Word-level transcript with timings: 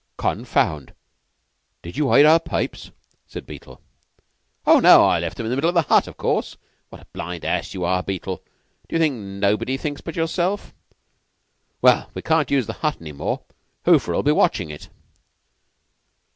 "Con 0.17 0.45
found! 0.45 0.95
Did 1.83 1.95
you 1.95 2.09
hide 2.09 2.25
our 2.25 2.39
pipes?" 2.39 2.89
said 3.27 3.45
Beetle. 3.45 3.79
"Oh, 4.65 4.79
no. 4.79 5.01
Left 5.05 5.39
'em 5.39 5.45
in 5.45 5.51
the 5.51 5.55
middle 5.55 5.69
of 5.69 5.75
the 5.75 5.83
hut, 5.83 6.07
of 6.07 6.17
course. 6.17 6.57
What 6.89 7.03
a 7.03 7.07
blind 7.13 7.45
ass 7.45 7.75
you 7.75 7.83
are, 7.85 8.01
Beetle! 8.01 8.41
D'you 8.89 8.97
think 8.97 9.13
nobody 9.15 9.77
thinks 9.77 10.01
but 10.01 10.15
yourself? 10.15 10.73
Well, 11.83 12.09
we 12.15 12.23
can't 12.23 12.49
use 12.49 12.65
the 12.65 12.73
hut 12.81 12.97
any 12.99 13.11
more. 13.11 13.43
Hoofer 13.85 14.13
will 14.15 14.23
be 14.23 14.31
watchin' 14.31 14.71
it." 14.71 14.89